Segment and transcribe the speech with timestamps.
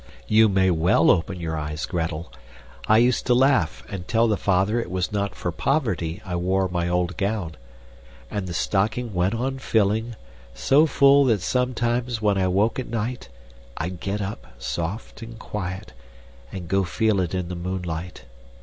[0.27, 2.33] You may well open your eyes, Gretel.
[2.87, 6.67] I used to laugh and tell the father it was not for poverty I wore
[6.67, 7.51] my old gown.
[8.31, 10.15] And the stocking went on filling,
[10.55, 13.29] so full that sometimes when I woke at night,
[13.77, 15.93] I'd get up, soft and quiet,
[16.51, 18.25] and go feel it in the moonlight.